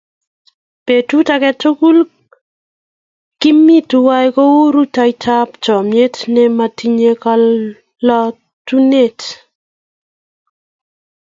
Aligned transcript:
Petut 0.85 1.27
ake 1.35 1.51
tukul 1.61 1.97
kemi 3.41 3.77
twai 3.89 4.25
kou 4.35 4.57
rutoitap 4.73 5.49
chomyet 5.63 6.15
ne 6.33 6.43
matinye 6.57 7.11
kalotunet. 7.23 9.19